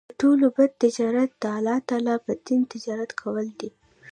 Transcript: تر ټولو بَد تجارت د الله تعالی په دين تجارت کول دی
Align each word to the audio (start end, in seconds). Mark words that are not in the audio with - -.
تر 0.09 0.15
ټولو 0.21 0.45
بَد 0.55 0.71
تجارت 0.83 1.29
د 1.41 1.43
الله 1.57 1.77
تعالی 1.89 2.15
په 2.25 2.31
دين 2.45 2.61
تجارت 2.73 3.11
کول 3.21 3.47
دی 3.59 3.69